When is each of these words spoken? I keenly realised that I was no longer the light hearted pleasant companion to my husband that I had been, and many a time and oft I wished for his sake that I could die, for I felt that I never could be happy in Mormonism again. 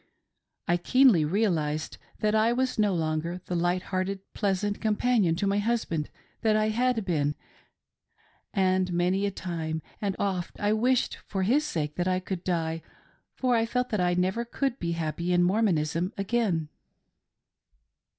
I 0.67 0.77
keenly 0.77 1.23
realised 1.25 1.99
that 2.21 2.33
I 2.33 2.53
was 2.53 2.79
no 2.79 2.91
longer 2.95 3.39
the 3.45 3.55
light 3.55 3.83
hearted 3.93 4.19
pleasant 4.33 4.81
companion 4.81 5.35
to 5.35 5.45
my 5.45 5.59
husband 5.59 6.09
that 6.41 6.55
I 6.55 6.69
had 6.69 7.05
been, 7.05 7.35
and 8.51 8.91
many 8.93 9.27
a 9.27 9.31
time 9.31 9.83
and 10.01 10.15
oft 10.17 10.59
I 10.59 10.73
wished 10.73 11.17
for 11.27 11.43
his 11.43 11.67
sake 11.67 11.97
that 11.97 12.07
I 12.07 12.19
could 12.19 12.43
die, 12.43 12.81
for 13.35 13.55
I 13.55 13.67
felt 13.67 13.89
that 13.89 14.01
I 14.01 14.15
never 14.15 14.43
could 14.43 14.79
be 14.79 14.93
happy 14.93 15.31
in 15.33 15.43
Mormonism 15.43 16.13
again. 16.17 16.69